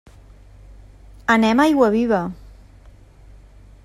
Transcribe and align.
Anem 1.35 1.61
a 1.63 1.67
Aiguaviva. 1.71 2.23